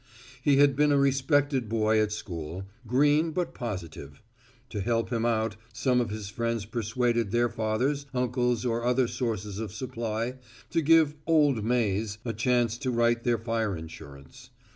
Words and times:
He 0.41 0.57
had 0.57 0.75
been 0.75 0.91
a 0.91 0.97
respected 0.97 1.69
boy 1.69 2.01
at 2.01 2.11
school, 2.11 2.65
green 2.87 3.29
but 3.33 3.53
positive. 3.53 4.19
To 4.71 4.81
help 4.81 5.11
him 5.13 5.27
out, 5.27 5.57
some 5.73 6.01
of 6.01 6.09
his 6.09 6.27
friends 6.27 6.65
persuaded 6.65 7.29
their 7.29 7.49
fathers, 7.49 8.07
uncles 8.11 8.65
or 8.65 8.83
other 8.83 9.07
sources 9.07 9.59
of 9.59 9.71
supply 9.71 10.39
to 10.71 10.81
give 10.81 11.13
"Old 11.27 11.63
Mase" 11.63 12.17
a 12.25 12.33
chance 12.33 12.79
to 12.79 12.89
write 12.89 13.23
their 13.23 13.37
fire 13.37 13.77
insurance. 13.77 14.49